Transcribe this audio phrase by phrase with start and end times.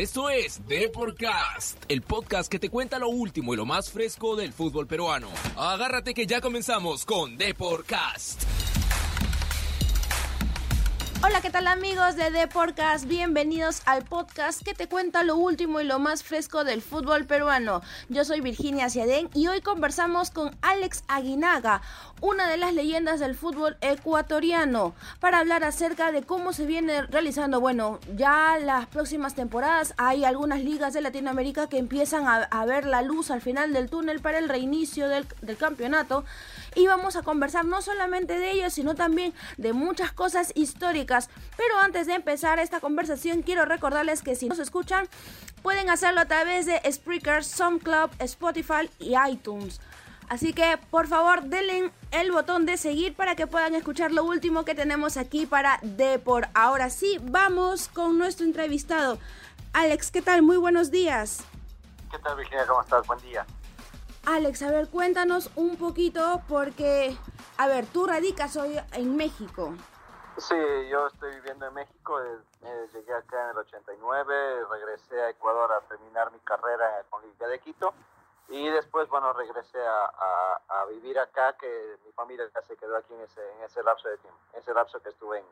[0.00, 4.54] Esto es Deporcast, el podcast que te cuenta lo último y lo más fresco del
[4.54, 5.28] fútbol peruano.
[5.58, 8.44] Agárrate que ya comenzamos con Deporcast.
[11.22, 13.04] Hola, ¿qué tal amigos de The Podcast?
[13.04, 17.82] Bienvenidos al podcast que te cuenta lo último y lo más fresco del fútbol peruano.
[18.08, 21.82] Yo soy Virginia Ciadén y hoy conversamos con Alex Aguinaga,
[22.20, 27.60] una de las leyendas del fútbol ecuatoriano, para hablar acerca de cómo se viene realizando.
[27.60, 33.02] Bueno, ya las próximas temporadas hay algunas ligas de Latinoamérica que empiezan a, ver la
[33.02, 35.26] luz al final del túnel para el reinicio del,
[35.58, 36.24] campeonato
[36.74, 41.28] y vamos a conversar no solamente de ellos, sino también de muchas cosas históricas.
[41.56, 45.08] Pero antes de empezar esta conversación, quiero recordarles que si nos escuchan,
[45.62, 49.80] pueden hacerlo a través de Spreaker, SoundCloud, Spotify y iTunes.
[50.30, 54.64] Así que por favor denle el botón de seguir para que puedan escuchar lo último
[54.64, 56.46] que tenemos aquí para Depor.
[56.54, 59.18] Ahora sí, vamos con nuestro entrevistado.
[59.72, 60.42] Alex, ¿qué tal?
[60.42, 61.44] Muy buenos días.
[62.12, 62.64] ¿Qué tal Virginia?
[62.68, 63.04] ¿Cómo estás?
[63.08, 63.44] Buen día.
[64.24, 67.16] Alex, a ver, cuéntanos un poquito porque,
[67.58, 69.74] a ver, tú radicas hoy en México.
[70.38, 70.54] Sí,
[70.92, 74.34] yo estoy viviendo en México, eh, eh, llegué acá en el 89,
[74.70, 77.92] regresé a Ecuador a terminar mi carrera con Liga de Quito
[78.50, 83.20] y después, bueno, regresé a, vivir acá, que mi familia ya se quedó aquí en
[83.20, 85.44] ese, en ese lapso de tiempo, en ese lapso que estuve en,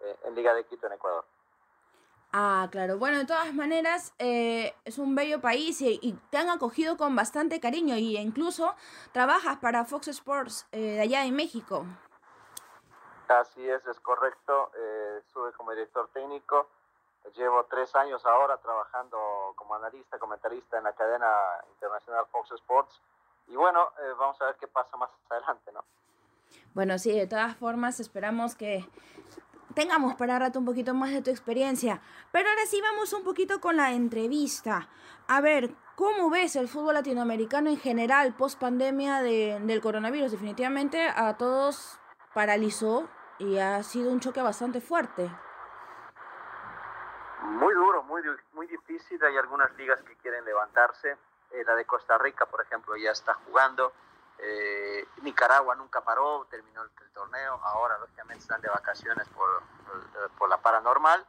[0.00, 1.24] eh, en Liga de Quito en Ecuador.
[2.32, 2.96] Ah, claro.
[2.96, 7.60] Bueno, de todas maneras, eh, es un bello país y, te han acogido con bastante
[7.60, 8.74] cariño y incluso
[9.12, 11.84] trabajas para Fox Sports eh, de allá en México.
[13.28, 14.70] Así es, es correcto.
[14.76, 16.68] Eh, estuve como director técnico.
[17.36, 21.28] Llevo tres años ahora trabajando como analista, comentarista en la cadena
[21.72, 23.00] internacional Fox Sports.
[23.46, 25.84] Y bueno, vamos a ver qué pasa más adelante, ¿no?
[26.74, 28.88] Bueno, sí, de todas formas esperamos que
[29.74, 32.00] tengamos para rato un poquito más de tu experiencia.
[32.32, 34.88] Pero ahora sí vamos un poquito con la entrevista.
[35.28, 40.32] A ver, ¿cómo ves el fútbol latinoamericano en general post pandemia del coronavirus?
[40.32, 41.98] Definitivamente a todos
[42.34, 45.30] paralizó y ha sido un choque bastante fuerte.
[47.42, 49.22] Muy duro, muy, muy difícil.
[49.24, 51.16] Hay algunas ligas que quieren levantarse.
[51.50, 53.92] Eh, la de Costa Rica, por ejemplo, ya está jugando.
[54.42, 59.62] Eh, Nicaragua nunca paró, terminó el, torneo, ahora lógicamente están de vacaciones por,
[60.38, 61.26] por, la paranormal.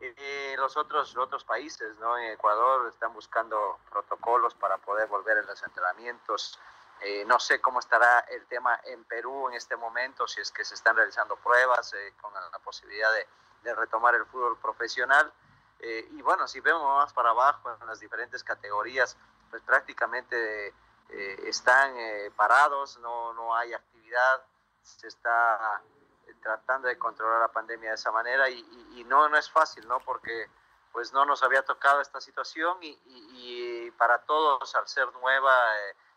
[0.00, 2.18] Eh, los otros, otros países, ¿no?
[2.18, 6.58] en Ecuador, están buscando protocolos para poder volver a los entrenamientos.
[7.00, 10.64] Eh, no sé cómo estará el tema en Perú en este momento, si es que
[10.64, 13.28] se están realizando pruebas con la posibilidad de,
[13.62, 15.32] de, retomar el fútbol profesional.
[15.80, 19.16] Y bueno, si vemos más para abajo en las diferentes categorías,
[19.50, 20.74] pues prácticamente
[21.10, 24.42] eh, están eh, parados, no, no hay actividad,
[24.82, 25.80] se está
[26.26, 30.00] eh, tratando de controlar la pandemia de esa manera y, no, no es fácil, ¿no?
[30.00, 30.50] Porque
[30.92, 35.54] pues no nos había tocado esta situación y, y para todos, al ser nueva,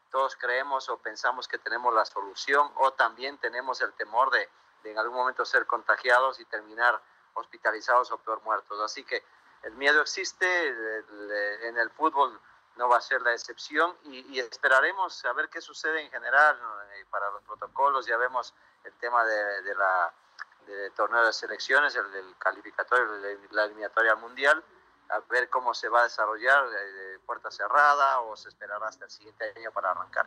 [0.09, 4.49] todos creemos o pensamos que tenemos la solución o también tenemos el temor de,
[4.83, 6.99] de en algún momento ser contagiados y terminar
[7.35, 8.77] hospitalizados o peor muertos.
[8.81, 9.23] Así que
[9.63, 10.67] el miedo existe,
[11.67, 12.39] en el fútbol
[12.77, 16.57] no va a ser la excepción y, esperaremos a ver qué sucede en general
[16.93, 18.05] eh, para los protocolos.
[18.05, 20.13] Ya vemos el tema de, la
[20.95, 23.05] torneo de selecciones, el del calificatorio,
[23.51, 24.63] la eliminatoria mundial,
[25.09, 29.05] a ver cómo se va a desarrollar eh, de puerta cerrada o se esperará hasta
[29.05, 30.25] el siguiente año para arrancar.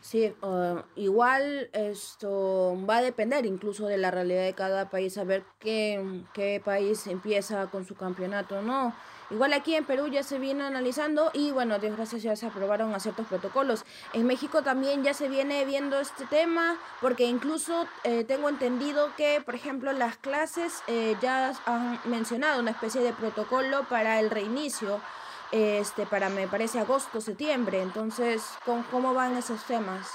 [0.00, 5.24] Sí, uh, igual esto va a depender incluso de la realidad de cada país, a
[5.24, 8.94] ver qué, qué país empieza con su campeonato, ¿no?
[9.30, 12.92] Igual aquí en Perú ya se viene analizando y bueno, Dios gracias ya se aprobaron
[12.94, 13.84] a ciertos protocolos.
[14.12, 19.40] En México también ya se viene viendo este tema porque incluso eh, tengo entendido que,
[19.44, 25.00] por ejemplo, las clases eh, ya han mencionado una especie de protocolo para el reinicio,
[25.52, 27.80] este, para me parece agosto, septiembre.
[27.80, 30.10] Entonces, ¿cómo, cómo van esos temas?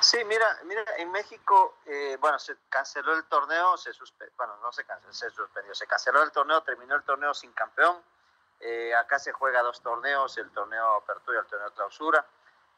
[0.00, 4.72] Sí, mira, mira, en México, eh, bueno, se canceló el torneo, se suspendió, bueno, no
[4.72, 8.00] se canceló, se suspendió, se canceló el torneo, terminó el torneo sin campeón.
[8.60, 12.24] Eh, acá se juega dos torneos, el torneo apertura y el torneo clausura,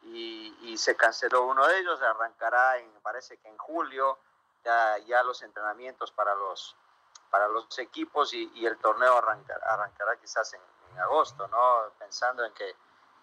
[0.03, 4.19] y, se canceló uno de ellos, arrancará, en, parece que en julio,
[4.65, 6.75] ya, ya los entrenamientos para los,
[7.31, 10.61] para los equipos y, el torneo arrancará, arrancará quizás en,
[11.01, 11.93] agosto, ¿no?
[11.99, 12.77] Pensando en que,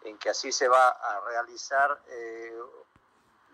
[0.03, 2.00] en que así se va a realizar.
[2.07, 2.59] Eh,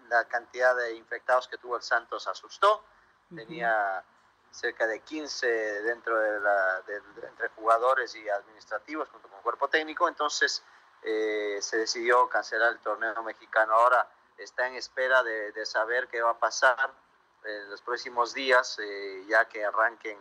[0.09, 2.83] la cantidad de infectados que tuvo el Santos asustó.
[3.35, 4.03] Tenía
[4.51, 5.47] cerca de 15
[5.81, 6.83] dentro de la,
[7.27, 10.07] entre jugadores y administrativos junto con cuerpo técnico.
[10.07, 10.63] Entonces
[11.01, 13.73] eh, se decidió cancelar el torneo mexicano.
[13.73, 16.91] Ahora está en espera de, saber qué va a pasar
[17.43, 20.19] en los próximos días, eh, ya que arranquen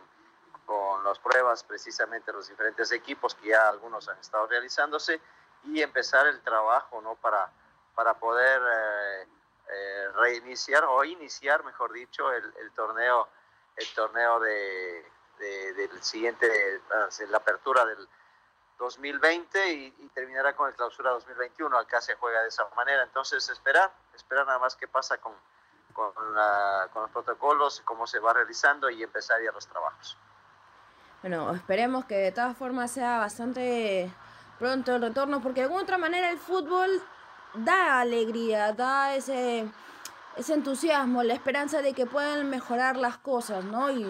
[0.65, 5.19] con las pruebas precisamente los diferentes equipos que ya algunos han estado realizándose
[5.65, 7.15] y empezar el trabajo ¿no?
[7.15, 7.49] para,
[7.95, 9.27] para poder eh,
[9.69, 13.27] eh, reiniciar o iniciar, mejor dicho, el, torneo,
[13.75, 15.05] el torneo de,
[15.39, 16.81] del siguiente,
[17.29, 18.07] la apertura del
[18.77, 21.77] 2020 y, terminará con el clausura 2021.
[21.77, 23.03] Acá se juega de esa manera.
[23.03, 25.33] Entonces, esperar, esperar nada más qué pasa con,
[25.93, 30.17] con, con los protocolos, cómo se va realizando y empezar ya los trabajos.
[31.23, 34.11] Bueno, esperemos que de todas formas sea bastante
[34.59, 36.89] pronto el retorno, porque de alguna otra manera el fútbol
[37.55, 39.65] da alegría, da ese,
[40.35, 43.89] ese entusiasmo, la esperanza de que puedan mejorar las cosas, ¿no?
[43.89, 44.05] Y,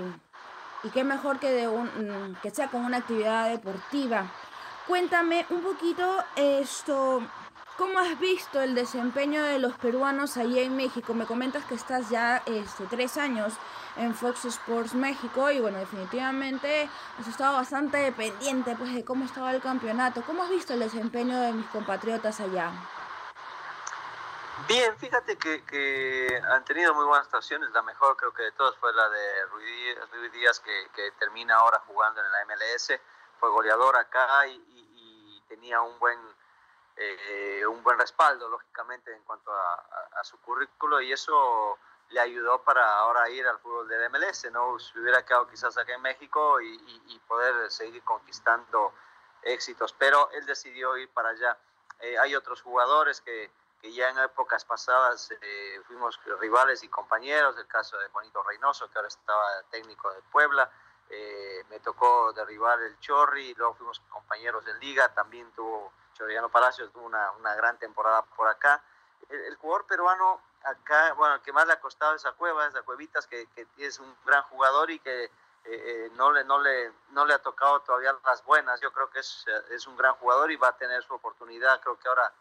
[0.83, 4.25] y qué mejor que, de un, que sea con una actividad deportiva.
[4.87, 7.21] Cuéntame un poquito esto,
[7.77, 11.13] ¿cómo has visto el desempeño de los peruanos allá en México?
[11.13, 13.53] Me comentas que estás ya este, tres años
[13.95, 16.89] en Fox Sports México y bueno, definitivamente
[17.19, 20.23] has estado bastante pendiente pues de cómo estaba el campeonato.
[20.25, 22.71] ¿Cómo has visto el desempeño de mis compatriotas allá?
[24.67, 27.69] Bien, fíjate que, han tenido muy buenas actuaciones.
[27.71, 32.21] La mejor creo que de todas fue la de Ruiz Díaz, que, termina ahora jugando
[32.21, 32.93] en la MLS.
[33.39, 36.17] Fue goleador acá y, tenía un buen,
[36.95, 41.01] eh, un buen respaldo, lógicamente, en cuanto a su currículo.
[41.01, 41.77] Y eso
[42.13, 44.77] le ayudó para ahora ir al fútbol del MLS, ¿no?
[44.79, 48.93] Se hubiera quedado quizás acá en México y, poder seguir conquistando
[49.41, 51.57] éxitos, pero él decidió ir para allá.
[51.99, 53.49] Eh, hay otros jugadores que,
[53.81, 58.87] que, ya en épocas pasadas eh, fuimos rivales y compañeros, el caso de Juanito Reynoso,
[58.91, 60.69] que ahora estaba técnico de Puebla,
[61.09, 66.49] eh, me tocó derribar el Chorri, y luego fuimos compañeros en liga, también tuvo Choriano
[66.49, 68.81] Palacios, tuvo una, una gran temporada por acá.
[69.29, 73.47] el jugador peruano acá, bueno, que más le ha costado esa cueva, esa cuevitas, que,
[73.77, 75.29] es un gran jugador y que eh,
[75.65, 78.79] eh, no, le, no, le, no le ha tocado todavía las buenas.
[78.81, 81.81] Yo creo que es, es, un gran jugador y va a tener su oportunidad.
[81.81, 82.31] Creo que ahora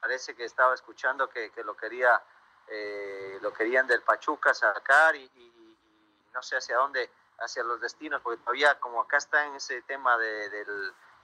[0.00, 2.22] parece que estaba escuchando que, que lo quería
[2.72, 5.28] eh, lo querían del Pachuca sacar y,
[6.32, 10.16] no sé hacia dónde, hacia los destinos, porque todavía como acá está en ese tema
[10.16, 10.64] de,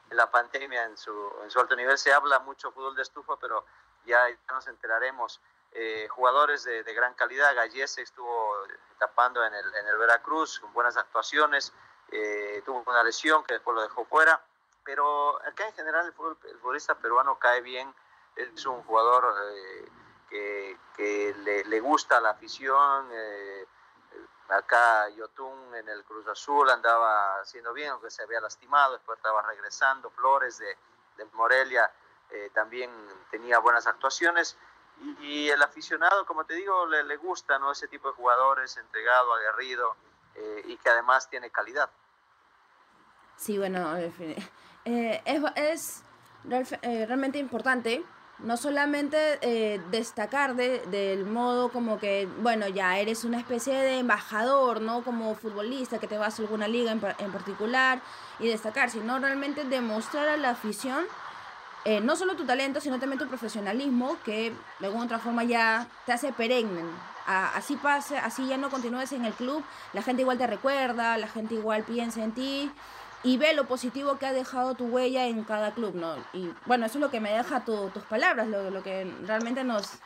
[0.08, 1.12] de la pandemia en su,
[1.42, 3.64] en su alto nivel, se habla mucho fútbol de estufa, pero
[4.04, 5.40] ya, nos enteraremos.
[5.72, 7.54] Eh, jugadores de, gran calidad.
[7.54, 8.56] Gallese estuvo
[8.98, 11.72] tapando en el, en el Veracruz con buenas actuaciones,
[12.12, 14.40] eh, tuvo una lesión que después lo dejó fuera,
[14.84, 17.92] pero acá en general el, futbolista peruano cae bien,
[18.36, 19.88] es un jugador eh,
[20.30, 23.10] que, que le, le, gusta la afición.
[24.48, 29.42] Acá Yotun en el Cruz Azul andaba haciendo bien, aunque se había lastimado, después estaba
[29.42, 30.10] regresando.
[30.10, 30.76] Flores de,
[31.32, 31.90] Morelia
[32.52, 32.90] también
[33.30, 34.56] tenía buenas actuaciones
[35.20, 37.72] y, el aficionado, como te digo, le, le, gusta ¿no?
[37.72, 39.94] ese tipo de jugadores, entregado, aguerrido
[40.34, 41.90] eh, y que además tiene calidad.
[43.36, 46.02] Sí, bueno, eh, es,
[46.46, 48.04] es eh, realmente importante
[48.38, 54.80] no solamente destacar de, del modo como que, bueno, ya eres una especie de embajador,
[54.80, 55.02] ¿no?
[55.02, 58.00] Como futbolista que te vas a alguna liga en, en particular
[58.38, 61.06] y destacar, sino realmente demostrar a la afición
[61.88, 65.86] eh, no solo tu talento, sino también tu profesionalismo, que de alguna otra forma ya
[66.04, 66.82] te hace perenne.
[67.26, 69.62] así pase, así ya no continúes en el club,
[69.92, 72.72] la gente igual te recuerda, la gente igual piensa en ti
[73.26, 76.14] y ve lo positivo que ha dejado tu huella en cada club, ¿no?
[76.32, 79.98] Y bueno, eso es lo que me deja tus palabras, lo, lo que realmente nos,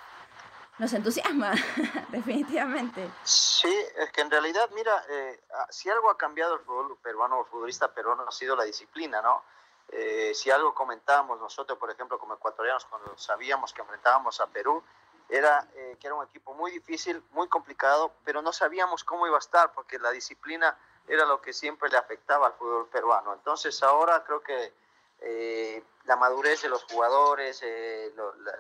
[0.79, 1.53] nos entusiasma,
[2.09, 3.11] definitivamente.
[3.23, 7.41] Sí, es que en realidad, mira, eh, ah, si algo ha cambiado el fútbol peruano
[7.41, 9.43] o futbolista peruano ha sido la disciplina, ¿no?
[9.91, 14.83] Eh, si algo comentábamos nosotros, por ejemplo, como ecuatorianos, cuando sabíamos que enfrentábamos a Perú,
[15.29, 19.37] era eh, que era un equipo muy difícil, muy complicado, pero no sabíamos cómo iba
[19.37, 20.75] a estar, porque la disciplina
[21.11, 23.35] era lo que siempre le afectaba al fútbol peruano.
[23.35, 24.73] Entonces ahora creo que
[25.21, 27.63] eh, la madurez de los jugadores,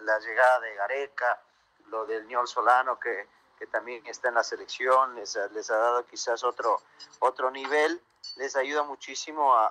[0.03, 1.41] la, llegada de Gareca,
[1.87, 3.29] lo del Ñol Solano, que,
[3.59, 6.81] que también está en la selección, les, les ha dado quizás otro,
[7.21, 8.01] otro nivel
[8.37, 9.67] les ayuda muchísimo a,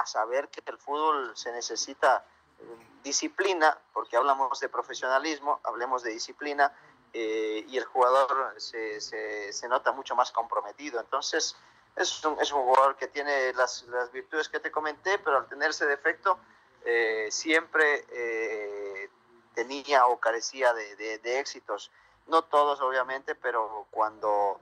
[0.00, 2.24] a, saber que el fútbol se necesita
[2.58, 6.72] eh, disciplina, porque hablamos de profesionalismo, hablemos de disciplina,
[7.12, 11.00] eh, y el jugador se, se, se, nota mucho más comprometido.
[11.00, 11.56] Entonces,
[11.98, 15.48] es un, es un jugador que tiene las, las, virtudes que te comenté, pero al
[15.48, 16.38] tener ese defecto,
[16.84, 18.04] eh, siempre
[19.54, 21.90] tenía o carecía de, de, éxitos.
[22.28, 24.60] No todos, obviamente, pero cuando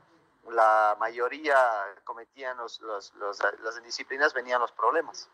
[0.51, 1.57] la mayoría
[2.05, 5.29] cometían los, los, las disciplinas, venían los problemas.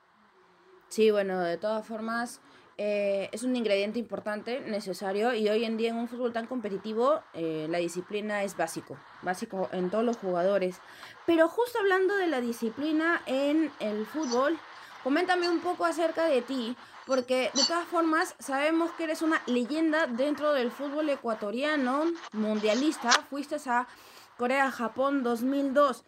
[0.88, 2.40] Sí, bueno, de todas formas,
[2.84, 7.20] eh, es un ingrediente importante, necesario, y hoy en día en un fútbol tan competitivo,
[7.32, 10.80] eh, la disciplina es básico, básico en todos los jugadores.
[11.24, 14.58] Pero justo hablando de la disciplina en el fútbol,
[15.04, 20.08] coméntame un poco acerca de ti, porque de todas formas sabemos que eres una leyenda
[20.08, 23.86] dentro del fútbol ecuatoriano, mundialista, fuiste a
[24.38, 26.04] Corea-Japón 2002.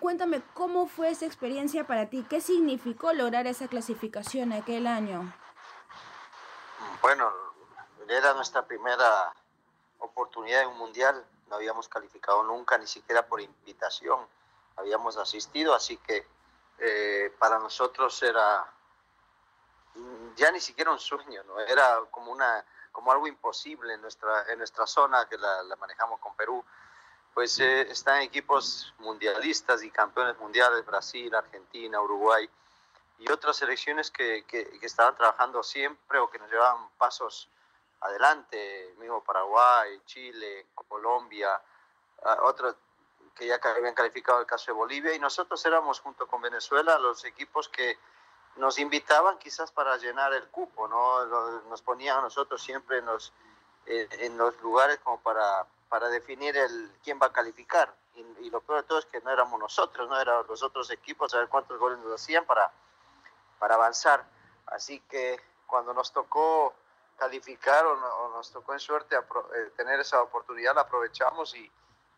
[0.00, 5.32] Cuéntame cómo fue esa experiencia para ti, qué significó lograr esa clasificación aquel año.
[7.04, 7.30] Bueno,
[8.08, 9.30] era nuestra primera
[9.98, 14.26] oportunidad en un mundial, no habíamos calificado nunca, ni siquiera por invitación,
[14.76, 16.26] habíamos asistido, así que
[16.78, 18.72] eh, para nosotros era
[20.34, 21.60] ya ni siquiera un sueño, ¿no?
[21.60, 26.34] Era como, una, como algo imposible en nuestra, en nuestra zona que la, manejamos con
[26.36, 26.64] Perú.
[27.34, 32.48] Pues eh, están equipos mundialistas y campeones mundiales, Brasil, Argentina, Uruguay
[33.18, 37.48] y otras selecciones que, que, estaban trabajando siempre o que nos llevaban pasos
[38.00, 41.60] adelante, mismo Paraguay, Chile, Colombia,
[42.42, 42.76] otros
[43.34, 47.24] que ya habían calificado el caso de Bolivia y nosotros éramos junto con Venezuela los
[47.24, 47.98] equipos que
[48.56, 51.24] nos invitaban quizás para llenar el cupo, ¿no?
[51.68, 53.32] Nos ponían a nosotros siempre en los,
[53.86, 57.92] en los lugares como para, para definir el quién va a calificar.
[58.14, 61.34] Y, lo peor de todo es que no éramos nosotros, no eran los otros equipos
[61.34, 62.70] a ver cuántos goles nos hacían para,
[63.58, 64.24] para avanzar.
[64.66, 66.74] Así que cuando nos tocó
[67.16, 71.70] calificar o, nos tocó en suerte eh, tener esa oportunidad, la aprovechamos y,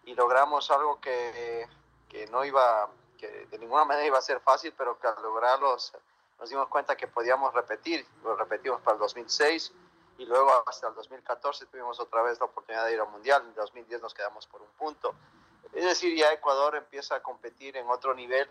[0.05, 1.69] y logramos algo que,
[2.09, 2.88] que, no iba,
[3.19, 5.76] que de ninguna manera iba a ser fácil, pero que al lograrlo
[6.38, 9.73] nos dimos cuenta que podíamos repetir, lo repetimos para el 2006
[10.19, 13.49] y luego hasta el 2014 tuvimos otra vez la oportunidad de ir al Mundial, en
[13.49, 15.14] el 2010 nos quedamos por un punto.
[15.73, 18.49] Es decir, ya Ecuador empieza a competir en otro nivel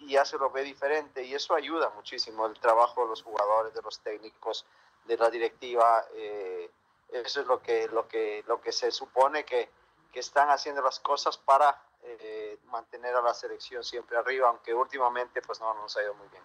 [0.00, 3.74] y ya se lo ve diferente y eso ayuda muchísimo el trabajo de los jugadores,
[3.74, 4.66] de los técnicos,
[5.04, 6.04] de la directiva.
[6.14, 6.70] Eh,
[7.12, 9.70] eso es lo que, lo que, lo que se supone que,
[10.12, 15.42] que están haciendo las cosas para eh, mantener a la selección siempre arriba, aunque últimamente
[15.42, 16.42] pues no nos ha ido muy bien.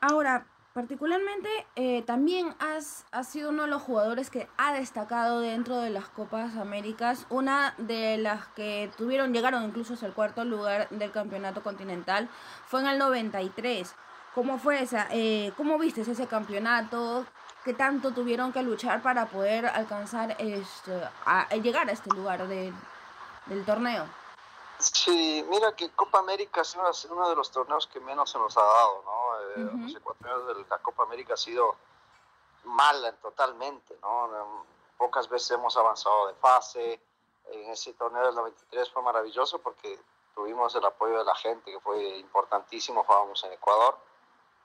[0.00, 5.90] Ahora, particularmente eh, también has, sido uno de los jugadores que ha destacado dentro de
[5.90, 11.10] las Copas Américas, una de las que tuvieron, llegaron incluso hasta el cuarto lugar del
[11.10, 12.28] campeonato continental,
[12.66, 13.94] fue en el 93.
[14.34, 15.08] ¿Cómo fue esa?
[15.10, 17.26] Eh, ¿Cómo viste ese campeonato?
[17.64, 20.92] ¿Qué tanto tuvieron que luchar para poder alcanzar, este,
[21.60, 24.06] llegar a este lugar del torneo?
[24.78, 26.76] Sí, mira que Copa América es
[27.10, 29.27] uno de los torneos que menos se nos ha dado, ¿no?
[29.56, 31.76] Eh, los ecuatorianos de la Copa América ha sido
[32.64, 34.64] mala totalmente, ¿no?
[34.96, 37.00] Pocas veces hemos avanzado de fase.
[37.46, 39.98] En ese torneo del 93 fue maravilloso porque
[40.34, 43.96] tuvimos el apoyo de la gente, que fue importantísimo, jugábamos en Ecuador.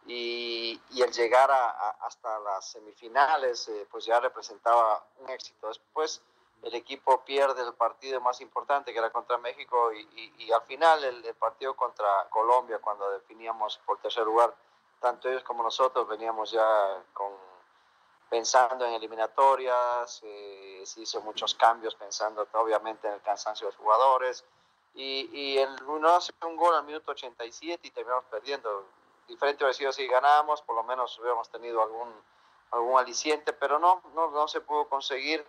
[0.06, 5.68] Y, y el llegar a, hasta las semifinales, eh, pues ya representaba un éxito.
[5.70, 6.22] Después
[6.64, 11.36] el equipo pierde el partido más importante que era contra México y, al final el,
[11.36, 14.56] partido contra Colombia cuando definíamos por tercer lugar
[15.04, 17.34] tanto ellos como nosotros veníamos ya con
[18.30, 23.82] pensando en eliminatorias eh, se hizo muchos cambios pensando obviamente en el cansancio de los
[23.82, 24.46] jugadores
[24.96, 28.86] y, y el, uno hace un gol al minuto 87 y terminamos perdiendo.
[29.28, 32.10] Diferente hubiera sido si ganábamos por lo menos hubiéramos tenido algún
[32.72, 35.46] algún aliciente pero no no, no se pudo conseguir.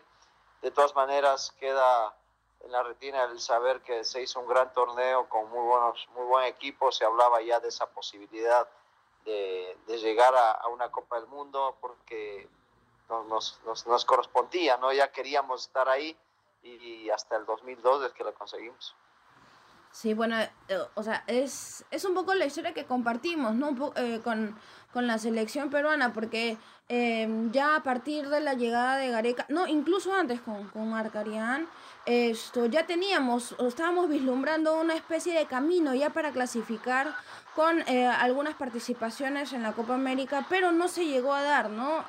[0.62, 2.12] De todas maneras queda
[2.60, 6.24] en la retina el saber que se hizo un gran torneo con muy buenos muy
[6.24, 8.68] buen equipo se hablaba ya de esa posibilidad
[9.24, 12.48] de, llegar a, una Copa del Mundo porque
[13.08, 16.16] nos, nos, correspondía no ya queríamos estar ahí
[16.62, 18.94] y, hasta el 2002 es que lo conseguimos
[19.90, 20.50] Sí, bueno, eh,
[20.94, 23.92] o sea, es, es un poco la historia que compartimos, ¿no?
[23.94, 24.58] Eh, con,
[24.92, 29.66] con la selección peruana, porque Em, ya a partir de la llegada de Gareca, no,
[29.66, 31.66] incluso antes con, con Arcarian,
[32.04, 37.14] esto, ya teníamos, estábamos vislumbrando una especie de camino ya para clasificar
[37.54, 42.04] con eh, algunas participaciones en la Copa América, pero no se llegó a dar, ¿no?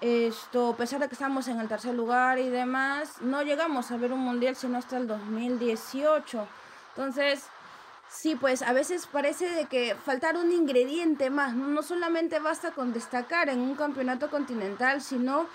[0.00, 3.96] esto, a pesar de que estamos en el tercer lugar y demás, no llegamos a
[3.96, 6.46] ver un mundial sino hasta el 2018.
[6.90, 7.48] Entonces,
[8.14, 12.92] Sí, pues a veces parece de que faltar un ingrediente más, no solamente basta con
[12.92, 15.46] destacar en un campeonato continental, sino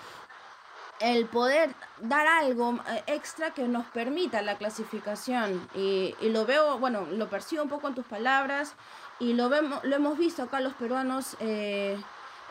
[1.00, 5.68] el poder dar algo eh, extra que nos permita la clasificación.
[5.74, 8.74] Y, lo veo, bueno, lo percibo un poco en tus palabras
[9.18, 11.98] y lo, vemos, lo hemos visto acá los peruanos eh,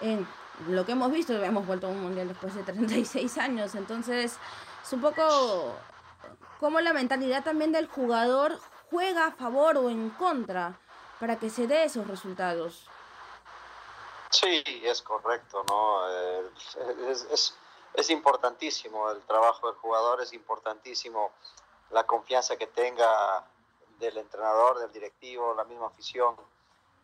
[0.02, 0.28] en
[0.68, 4.38] lo que hemos visto, hemos vuelto a un mundial después de 36 años, entonces
[4.84, 5.74] es un poco
[6.60, 10.78] como la mentalidad también del jugador juega a favor o en contra
[11.20, 12.88] para que se dé esos resultados.
[14.32, 16.10] Sí, es correcto, ¿no?
[16.10, 16.50] Eh,
[17.10, 17.56] es,
[18.00, 21.32] es, importantísimo el trabajo del jugador, es importantísimo
[21.92, 23.46] la confianza que tenga
[23.98, 26.36] del entrenador, del directivo, la misma afición.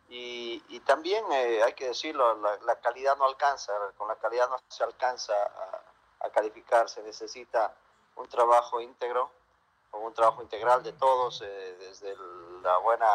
[0.08, 4.56] Y, también eh, hay que decirlo, la, la, calidad no alcanza, con la calidad no
[4.68, 7.74] se alcanza a, a calificar, se necesita
[8.14, 9.30] un trabajo íntegro,
[9.92, 12.14] un trabajo integral de todos, eh, desde
[12.62, 13.06] la buena,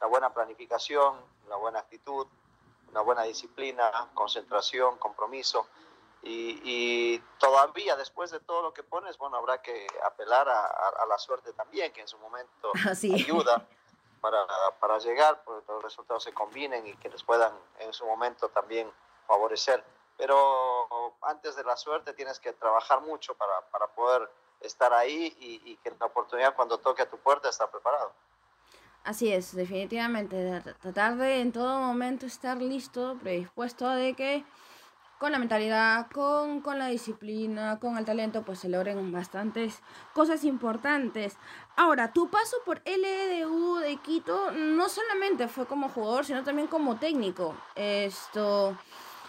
[0.00, 2.26] la buena planificación, la buena actitud,
[2.90, 5.66] una buena disciplina, concentración, compromiso.
[6.28, 10.88] Y, y, todavía después de todo lo que pones, bueno, habrá que apelar a, a,
[11.02, 12.70] a la suerte también, que en su momento
[13.14, 13.66] ayuda
[14.20, 14.46] para,
[14.78, 18.50] para llegar, para que los resultados se combinen y que les puedan en su momento
[18.50, 18.90] también
[19.26, 19.82] favorecer.
[20.18, 24.28] Pero antes de la suerte tienes que trabajar mucho para, para poder
[24.60, 28.12] estar ahí y, y, que la oportunidad cuando toque a tu puerta está preparado.
[29.04, 34.44] Así es, definitivamente, tratar de en todo momento estar listo, predispuesto de que
[35.18, 39.80] con la mentalidad, con, con la disciplina, con el talento, pues se logren bastantes
[40.14, 41.36] cosas importantes.
[41.76, 46.96] Ahora, tu paso por LDU de Quito no solamente fue como jugador, sino también como
[46.96, 47.56] técnico.
[47.74, 48.76] Esto,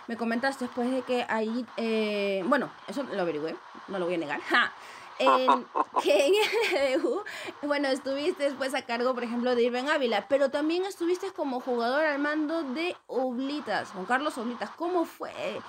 [0.07, 3.55] me comentaste después de que ahí, eh, bueno, eso lo averigüé,
[3.87, 4.41] no lo voy a negar.
[4.49, 4.71] ¡Ja!
[5.19, 5.67] En,
[6.01, 7.23] que en el LDU,
[7.61, 12.05] bueno, estuviste después a cargo, por ejemplo, de Irving Ávila, pero también estuviste como jugador
[12.05, 14.69] al mando de Oblitas, Juan Carlos Oblitas.
[14.71, 15.61] ¿Cómo fue?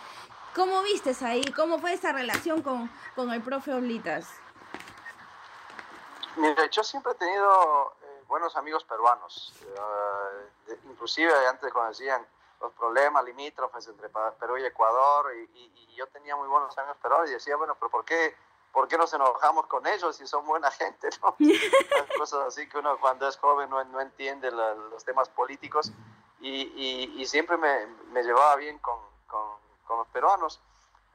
[0.54, 1.44] ¿Cómo vistes ahí?
[1.54, 4.28] ¿Cómo fue esa relación con, con el profe Oblitas?
[6.36, 12.24] Mira, yo siempre he tenido eh, buenos amigos peruanos, uh, inclusive antes conocían
[12.60, 16.98] los problemas limítrofes entre Perú y Ecuador, y, y, y yo tenía muy buenos amigos
[17.02, 18.36] peruanos y decía, bueno, pero ¿por qué?
[18.72, 21.08] ¿Por qué nos enojamos con ellos si son buena gente?
[21.22, 21.36] ¿no?
[22.18, 25.92] Cosas así que uno cuando es joven no, no entiende la, los temas políticos
[26.40, 30.60] y, y, y siempre me, me, llevaba bien con, con, con, los peruanos.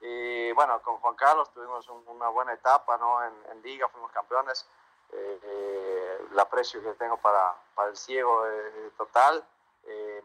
[0.02, 3.24] Y bueno, con Juan Carlos tuvimos un, una buena etapa ¿no?
[3.24, 4.68] en, en Liga, fuimos campeones.
[5.12, 9.44] Eh, eh, el aprecio que tengo para, para el ciego eh, total.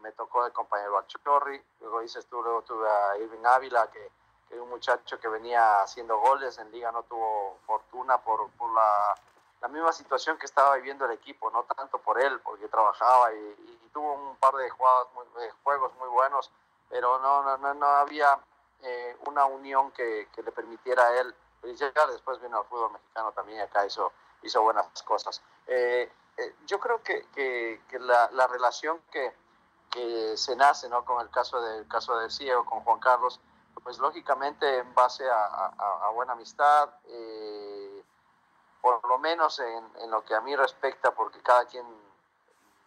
[0.01, 4.09] me tocó el compañero Achorri, luego dices tú, luego tuve a Irving Ávila que
[4.59, 9.15] un muchacho que venía haciendo goles en liga no tuvo fortuna por, por la,
[9.61, 13.37] la, misma situación que estaba viviendo el equipo, no tanto por él, porque trabajaba y,
[13.37, 16.51] y tuvo un par de juegos muy, de juegos muy buenos,
[16.89, 18.37] pero no, no, no había
[18.81, 22.09] eh, una unión que, que, le permitiera a él llegar.
[22.09, 24.11] Después vino al fútbol mexicano también y acá hizo,
[24.41, 25.41] hizo buenas cosas.
[25.67, 29.33] Eh, eh, yo creo que, que, que la, la, relación que,
[29.89, 31.05] que se nace ¿no?
[31.05, 33.39] con el caso del caso del ciego, con Juan Carlos,
[33.83, 35.45] pues lógicamente en base a,
[36.05, 38.03] a, buena amistad, eh,
[38.81, 41.85] por lo menos en, en, lo que a mí respecta, porque cada quien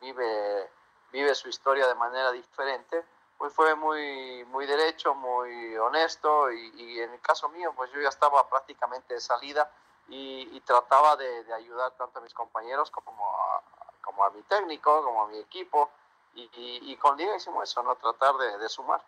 [0.01, 0.71] vive,
[1.13, 3.05] vive su historia de manera diferente,
[3.39, 8.09] pues fue muy, muy derecho, muy honesto y, en el caso mío, pues yo ya
[8.09, 9.71] estaba prácticamente de salida
[10.09, 13.63] y, trataba de, ayudar tanto a mis compañeros como a,
[14.03, 15.91] como a mi técnico, como a mi equipo
[16.35, 17.95] y, y con Liga hicimos eso, ¿no?
[17.97, 19.03] Tratar de, de sumar.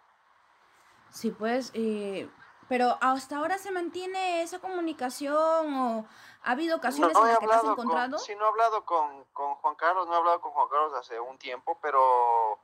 [1.17, 2.29] Sí, pues, eh,
[2.69, 6.07] pero hasta ahora se mantiene esa comunicación o
[6.43, 8.19] ha habido ocasiones no, no en las que te has con, encontrado.
[8.19, 11.19] sí, no he hablado con, con, Juan Carlos, no he hablado con Juan Carlos hace
[11.19, 12.59] un tiempo, pero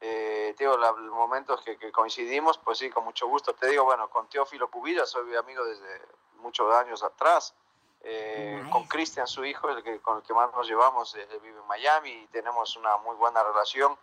[0.00, 3.54] eh, digo, los momentos que, que, coincidimos, pues sí, con mucho gusto.
[3.54, 6.02] Te digo, bueno, con Teófilo Cubilla soy amigo desde
[6.38, 7.54] muchos años atrás.
[8.00, 8.70] Eh, nice.
[8.70, 11.66] Con Cristian, su hijo, el que, con el que más nos llevamos, él vive en
[11.68, 13.96] Miami y tenemos una muy buena relación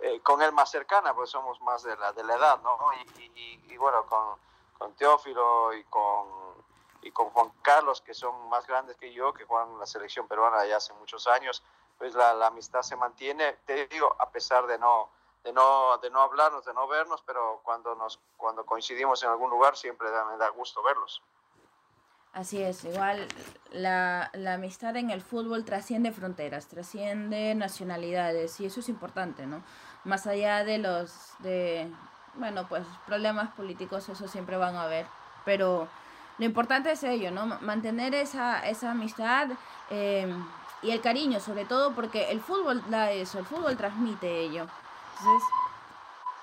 [0.00, 2.76] eh, con él más cercana, pues somos más de la, de la edad, ¿no?
[3.34, 4.38] Y, bueno, con,
[4.78, 6.26] con, Teófilo y con,
[7.02, 10.28] y con Juan Carlos, que son más grandes que yo, que juegan en la selección
[10.28, 11.62] peruana ya hace muchos años,
[11.98, 15.10] pues la, la, amistad se mantiene, te digo, a pesar de no,
[15.44, 19.48] de no, de no hablarnos, de no vernos, pero cuando, nos, cuando coincidimos en algún
[19.48, 21.22] lugar siempre da, me da gusto verlos.
[22.32, 23.26] Así es, igual
[23.70, 29.62] la, la, amistad en el fútbol trasciende fronteras, trasciende nacionalidades y eso es importante, ¿no?
[30.06, 31.92] Más allá de los, de,
[32.34, 35.06] bueno, pues problemas políticos, eso siempre van a haber,
[35.44, 35.88] pero
[36.38, 37.46] lo importante es ello, ¿no?
[37.60, 39.48] Mantener esa, esa amistad
[39.90, 40.32] eh,
[40.82, 44.66] y el cariño, sobre todo porque el fútbol da eso, el fútbol transmite ello.
[45.18, 45.48] Entonces,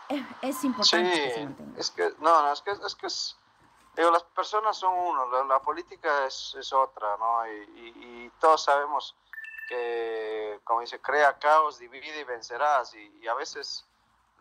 [0.10, 1.80] es, es importante sí, que se mantenga.
[1.80, 2.95] Es que, no, no, es que es...
[2.95, 3.38] Que es
[3.95, 7.45] Digo, las personas son uno, la, la política es, es, otra, ¿no?
[7.45, 9.15] Y, y, y, todos sabemos
[9.67, 12.93] que, como dice, crea caos, divide y vencerás.
[12.93, 13.86] Y, y a veces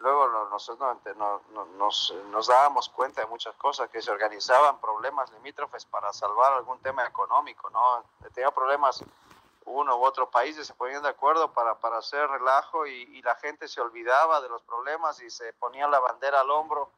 [0.02, 5.30] luego nosotros no, no, nos, nos dábamos cuenta de muchas cosas, que se organizaban problemas
[5.32, 8.04] limítrofes para salvar algún tema económico, ¿no?
[8.34, 9.04] Tenía problemas
[9.64, 13.68] uno u otro país se ponían de acuerdo para, para hacer relajo y, la gente
[13.68, 16.90] se olvidaba de los problemas y se ponía la bandera al hombro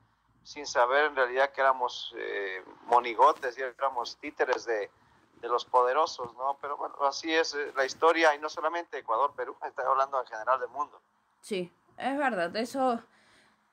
[0.42, 4.90] sin saber en realidad que éramos eh, monigotes y éramos títeres de,
[5.44, 6.56] de, los poderosos, ¿no?
[6.60, 10.26] Pero bueno, así es eh, la historia y no solamente Ecuador, Perú, estoy hablando en
[10.26, 11.00] general del mundo.
[11.40, 13.00] Sí, es verdad, eso,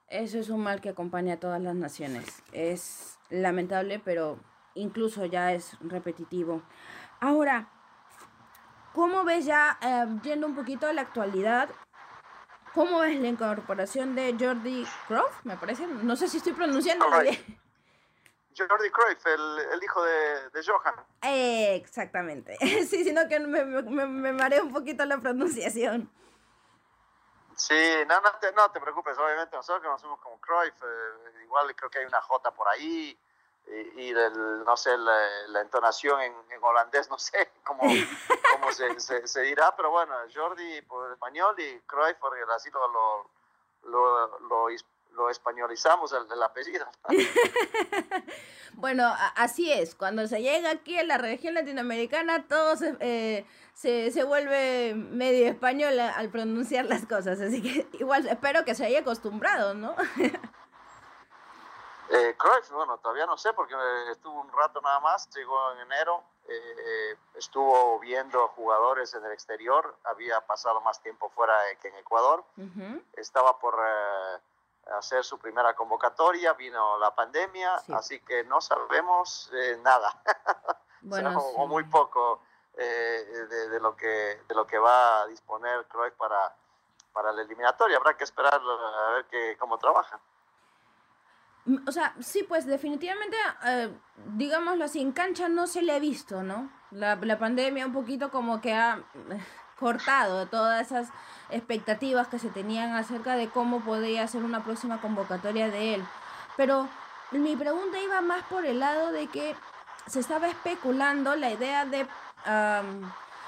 [0.08, 2.44] eso es un mal que acompaña a todas las naciones.
[2.52, 4.38] Es lamentable, pero
[4.76, 6.62] incluso ya es repetitivo.
[7.20, 7.70] Ahora,
[8.94, 11.70] ¿cómo ves ya, eh, yendo un poquito a la actualidad,
[12.74, 15.88] cómo ves la incorporación de Jordi Croft, me parece?
[15.88, 17.61] No sé si estoy pronunciando bien.
[18.58, 20.96] Jordi Cruyff, el, hijo de, de Johan.
[21.22, 22.58] exactamente.
[22.88, 26.10] Sí, sino que me, me, me mareé un poquito la pronunciación.
[27.56, 27.76] Sí,
[28.08, 32.00] no, no te, no te preocupes, obviamente nosotros conocemos como Cruyff, eh, igual creo que
[32.00, 33.16] hay una J por ahí,
[33.68, 34.14] y, y
[34.66, 40.16] no sé, la, entonación en, holandés, no sé cómo, cómo se, se, dirá, pero bueno,
[40.34, 43.30] Jordi por español y Cruyff porque así lo, lo,
[43.84, 44.70] lo, lo,
[45.30, 46.86] españolizamos el, el apellido.
[48.74, 54.12] bueno, así es, cuando se llega aquí a la región latinoamericana, todo se, eh, se,
[54.12, 59.00] se vuelve medio español al pronunciar las cosas, así que igual espero que se haya
[59.00, 59.96] acostumbrado, ¿no?
[62.14, 63.74] Eh, Cruyff, bueno, todavía no sé porque
[64.12, 69.96] estuvo un rato nada más, llegó en enero, eh, estuvo viendo jugadores en el exterior,
[70.04, 72.44] había pasado más tiempo fuera que en Ecuador,
[73.14, 74.40] estaba por eh,
[74.98, 80.22] hacer su primera convocatoria, vino la pandemia, así que no sabemos eh, nada,
[81.56, 82.42] o, muy poco
[82.76, 86.56] de, lo que, de lo que va a disponer Cruyff para,
[87.14, 90.20] para la eliminatoria, habrá que esperar a ver que, cómo trabaja.
[91.88, 96.42] O sea, sí, pues definitivamente, eh, digámoslo así, en cancha no se le ha visto,
[96.42, 96.72] ¿no?
[96.90, 99.40] La, la pandemia un poquito como que ha eh,
[99.82, 101.10] cortado todas esas
[101.50, 106.06] expectativas que se tenían acerca de cómo podría ser una próxima convocatoria de él.
[106.56, 106.88] Pero
[107.32, 109.56] mi pregunta iba más por el lado de que
[110.06, 112.08] se estaba especulando la idea de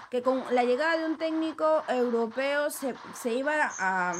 [0.09, 4.13] que con la llegada de un técnico europeo se, se iba a...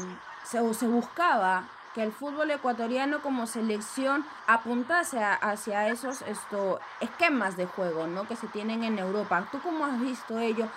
[0.44, 7.66] se, se buscaba que el fútbol ecuatoriano como selección apuntase hacia esos esto, esquemas de
[7.66, 8.26] juego ¿no?
[8.26, 9.46] que se tienen en Europa.
[9.52, 10.68] ¿Tú cómo has visto ello?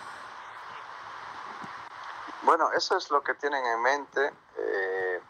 [2.44, 4.34] Bueno, eso es lo que tienen en mente.
[4.58, 5.22] Eh,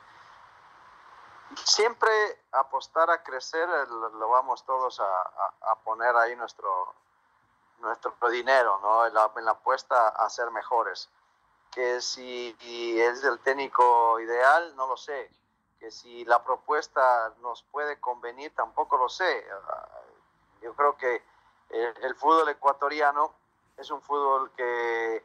[1.63, 2.09] siempre
[2.51, 6.93] apostar a crecer lo vamos todos a, poner ahí nuestro,
[7.79, 9.05] nuestro dinero, ¿no?
[9.05, 11.09] En la, en la apuesta a ser mejores.
[11.71, 12.55] Que si
[12.99, 15.29] es el técnico ideal, no lo sé
[15.79, 19.45] que si la propuesta nos puede convenir, tampoco lo sé.
[20.61, 21.23] Yo creo que
[21.69, 23.33] el, fútbol ecuatoriano
[23.77, 25.23] es un fútbol que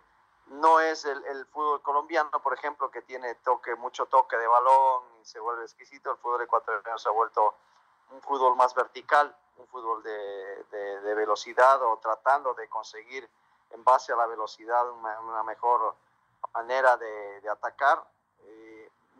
[0.52, 5.24] no es el, fútbol colombiano, por ejemplo, que tiene toque, mucho toque de balón y
[5.24, 6.10] se vuelve exquisito.
[6.10, 7.54] El fútbol ecuatoriano se ha vuelto
[8.10, 13.28] un fútbol más vertical, un fútbol de, velocidad o tratando de conseguir
[13.70, 15.94] en base a la velocidad una, mejor
[16.52, 18.02] manera de, atacar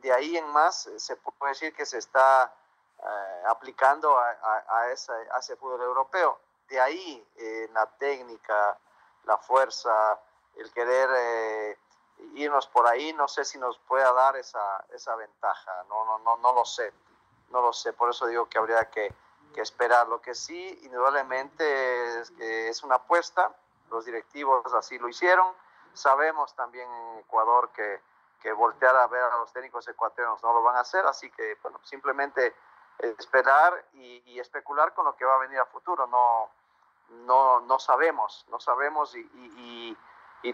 [0.02, 2.52] de ahí en más eh, se puede decir que se está
[2.98, 6.38] eh, aplicando a, ese, fútbol europeo.
[6.68, 8.76] De ahí eh, la técnica,
[9.24, 10.18] la fuerza,
[10.56, 11.78] el querer
[12.34, 16.36] irnos por ahí, no sé si nos pueda dar esa, esa ventaja, no, no, no,
[16.36, 16.92] no lo sé,
[17.50, 19.12] no lo sé, por eso digo que habría que,
[19.54, 20.08] que esperar.
[20.08, 23.54] Lo que sí, indudablemente, es es una apuesta,
[23.90, 25.52] los directivos así lo hicieron,
[25.92, 28.00] sabemos también en Ecuador que
[28.42, 31.56] que voltear a ver a los técnicos ecuatorianos no lo van a hacer, así que
[31.62, 32.54] bueno, simplemente
[32.98, 36.50] esperar y, especular con lo que va a venir a futuro, no,
[37.24, 39.96] no, no sabemos, no sabemos y,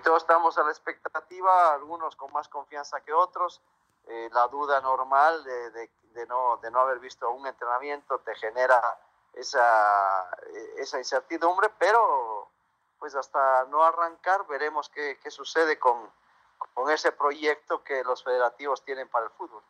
[0.00, 3.62] todos estamos a la expectativa, algunos con más confianza que otros,
[4.06, 8.80] eh, la duda normal de, de, no, de no haber visto un entrenamiento te genera
[9.34, 10.30] esa,
[10.76, 12.48] esa incertidumbre, pero
[12.98, 16.10] pues hasta no arrancar veremos qué, qué sucede con,
[16.74, 19.62] con ese proyecto que los federativos tienen para el fútbol.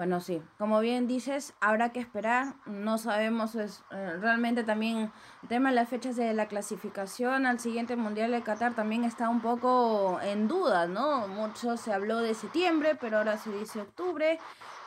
[0.00, 2.54] Bueno, sí, como bien dices, habrá que esperar.
[2.64, 7.60] No sabemos es, eh, realmente también el tema de las fechas de la clasificación al
[7.60, 11.28] siguiente Mundial de Qatar también está un poco en duda, ¿no?
[11.28, 14.38] Mucho se habló de septiembre, pero ahora se dice octubre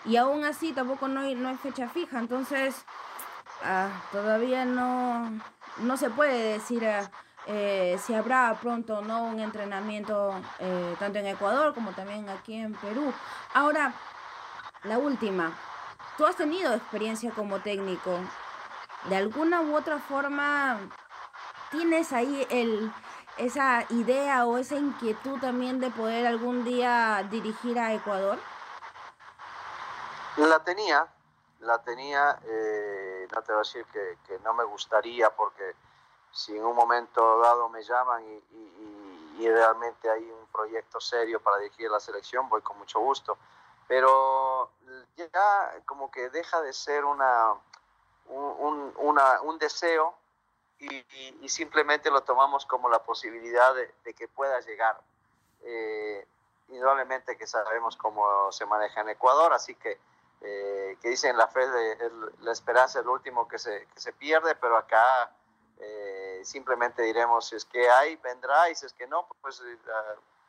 [0.04, 2.18] y aún así tampoco no hay, no hay fecha fija.
[2.18, 2.84] Entonces,
[3.64, 5.30] ah, todavía no,
[5.78, 6.88] no se puede decir...
[6.88, 7.12] a
[7.46, 12.74] eh, si habrá pronto no un entrenamiento eh, tanto en Ecuador como también aquí en
[12.74, 13.12] Perú.
[13.54, 13.94] Ahora,
[14.84, 15.58] la última,
[16.18, 18.20] tú has tenido experiencia como técnico.
[19.06, 20.80] ¿De alguna u otra forma
[21.72, 22.92] tienes ahí el,
[23.38, 28.38] esa idea o esa inquietud también de poder algún día dirigir a Ecuador?
[30.38, 31.08] La tenía,
[31.62, 35.76] la tenía, eh, no te voy a decir que, no me gustaría porque
[36.32, 38.44] si en un momento dado me llaman y,
[39.46, 43.38] realmente hay un proyecto serio para dirigir la selección, voy con mucho gusto.
[43.88, 44.72] Pero
[45.16, 47.54] ya como que deja de ser una,
[48.28, 50.16] un, una, un deseo
[50.80, 55.00] y, simplemente lo tomamos como la posibilidad de, que pueda llegar.
[55.62, 56.28] Eh,
[56.70, 60.00] indudablemente que sabemos cómo se maneja en Ecuador, así que
[60.42, 64.12] eh, que dicen la fe, de, la esperanza es lo último que se, que se
[64.12, 65.32] pierde, pero acá
[65.80, 69.66] eh, simplemente diremos si es que hay, vendrá, y si es que no, pues uh,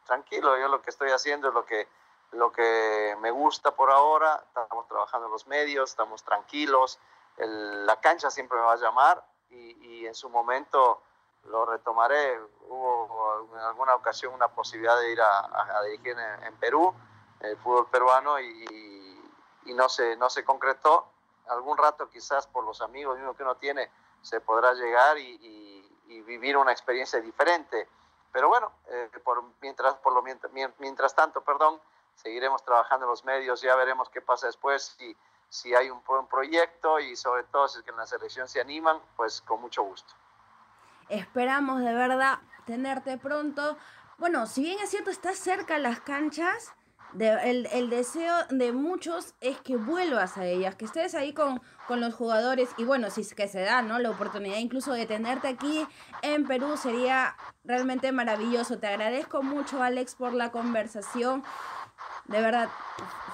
[0.05, 1.87] tranquilo, yo lo que estoy haciendo es lo que,
[2.35, 6.99] lo que me gusta por ahora, estamos trabajando en los medios, estamos tranquilos,
[7.37, 11.03] el, la cancha siempre me va a llamar y, y en su momento
[11.45, 12.41] lo retomaré.
[12.69, 16.95] Hubo en alguna ocasión una posibilidad de ir a, a, a dirigir en, en, Perú,
[17.41, 19.31] el fútbol peruano, y,
[19.67, 21.07] y no se, no se concretó.
[21.49, 23.91] Algún rato quizás por los amigos mismo que uno tiene
[24.23, 27.89] se podrá llegar y, y, y vivir una experiencia diferente.
[28.33, 31.81] Pero bueno, eh, por, mientras, por lo, mientras, mientras tanto, perdón,
[32.15, 35.17] seguiremos trabajando en los medios, ya veremos qué pasa después, si,
[35.49, 38.61] si hay un buen proyecto y sobre todo si es que en la selección se
[38.61, 40.15] animan, pues con mucho gusto.
[41.09, 43.77] Esperamos de verdad tenerte pronto.
[44.19, 46.75] Bueno, si bien es cierto, estás cerca las canchas,
[47.19, 52.01] el, el, deseo de muchos es que vuelvas a ellas, que estés ahí con, con
[52.01, 53.99] los jugadores y bueno, si es que se da, ¿no?
[53.99, 55.87] La oportunidad incluso de tenerte aquí
[56.23, 58.79] en Perú sería realmente maravilloso.
[58.79, 61.45] Te agradezco mucho, Alex, por la conversación.
[62.27, 62.69] De verdad,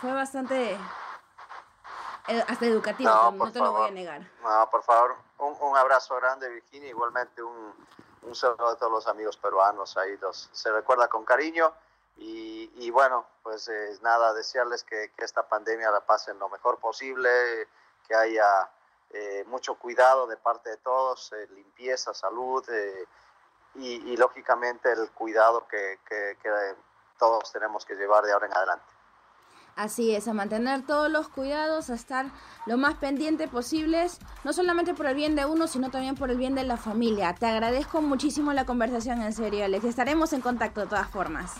[0.01, 0.73] fue bastante
[2.29, 3.75] eh, hasta educativo, no, no te favor.
[3.75, 4.23] lo voy a negar.
[4.43, 7.75] No, por favor, un, un abrazo grande, Virginia, igualmente un,
[8.23, 11.73] un saludo a todos los amigos peruanos ahí, los, se recuerda con cariño.
[12.17, 16.79] Y, y, bueno, pues eh, nada, desearles que, que, esta pandemia la pasen lo mejor
[16.79, 17.31] posible,
[18.07, 18.69] que haya
[19.11, 22.63] eh, mucho cuidado de parte de todos, eh, limpieza, salud
[23.75, 26.37] y, y, lógicamente el cuidado que, que,
[27.21, 28.85] todos tenemos que llevar de ahora en adelante.
[29.77, 32.27] Así es, a mantener todos los cuidados, a estar
[32.67, 36.37] lo más pendiente posibles, no solamente por el bien de uno, sino también por el
[36.37, 37.35] bien de la familia.
[37.35, 39.85] Te agradezco muchísimo la conversación, en serio, Alex.
[39.85, 41.53] Estaremos en contacto de todas formas.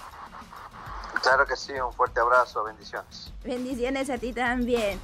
[1.23, 3.33] Claro que sí, un fuerte abrazo, bendiciones.
[3.45, 4.99] Bendiciones a ti también.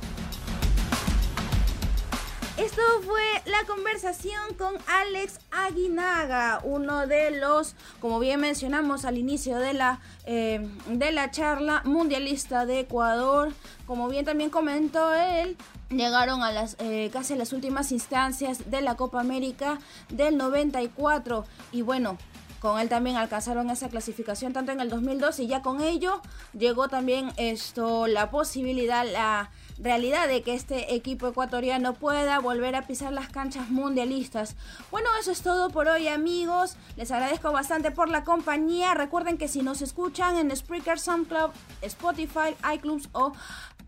[2.59, 9.59] Esto fue la conversación con Alex Aguinaga, uno de los, como bien mencionamos al inicio
[9.59, 13.53] de la, eh, de la charla, mundialista de Ecuador.
[13.87, 15.59] Como bien también comentó él,
[15.90, 21.45] llegaron a las eh, casi a las últimas instancias de la Copa América del 94
[21.73, 22.16] y bueno,
[22.61, 26.23] con él también alcanzaron esa clasificación tanto en el 2002 y ya con ello
[26.59, 32.86] llegó también esto la posibilidad la realidad de que este equipo ecuatoriano pueda volver a
[32.86, 34.56] pisar las canchas mundialistas.
[34.90, 36.76] Bueno, eso es todo por hoy amigos.
[36.96, 38.94] Les agradezco bastante por la compañía.
[38.94, 41.50] Recuerden que si nos escuchan en Spreaker, SoundCloud,
[41.82, 43.32] Spotify, iClubs o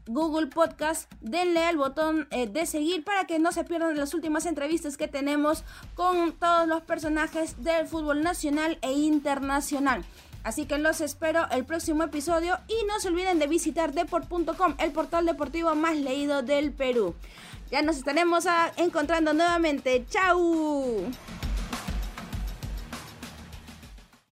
[0.08, 4.46] Google Podcast, denle al botón eh, de seguir para que no se pierdan las últimas
[4.46, 10.04] entrevistas que tenemos con todos los personajes del fútbol nacional e internacional.
[10.48, 14.92] Así que los espero el próximo episodio y no se olviden de visitar deport.com, el
[14.92, 17.14] portal deportivo más leído del Perú.
[17.70, 18.46] Ya nos estaremos
[18.78, 20.06] encontrando nuevamente.
[20.08, 21.02] ¡Chao!